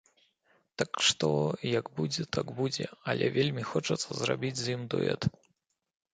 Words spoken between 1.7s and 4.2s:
як будзе, так будзе, але вельмі хочацца